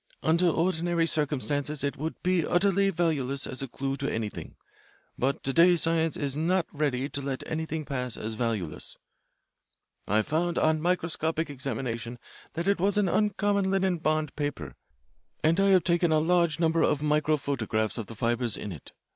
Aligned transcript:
Under 0.23 0.47
ordinary 0.49 1.05
circumstances 1.05 1.83
it 1.83 1.95
would 1.95 2.15
be 2.23 2.43
utterly 2.43 2.89
valueless 2.89 3.45
as 3.45 3.61
a 3.61 3.67
clue 3.67 3.95
to 3.97 4.11
anything. 4.11 4.55
But 5.15 5.43
to 5.43 5.53
day 5.53 5.75
science 5.75 6.17
is 6.17 6.35
not 6.35 6.65
ready 6.73 7.07
to 7.09 7.21
let 7.21 7.45
anything 7.45 7.85
pass 7.85 8.17
as 8.17 8.33
valueless. 8.33 8.97
"I 10.07 10.23
found 10.23 10.57
on 10.57 10.81
microscopic 10.81 11.51
examination 11.51 12.17
that 12.53 12.67
it 12.67 12.79
was 12.79 12.97
an 12.97 13.09
uncommon 13.09 13.69
linen 13.69 13.99
bond 13.99 14.35
paper, 14.35 14.75
and 15.43 15.59
I 15.59 15.67
have 15.67 15.83
taken 15.83 16.11
a 16.11 16.17
large 16.17 16.59
number 16.59 16.81
of 16.81 17.01
microphotographs 17.03 17.99
of 17.99 18.07
the 18.07 18.15
fibres 18.15 18.57
in 18.57 18.71
it. 18.71 18.93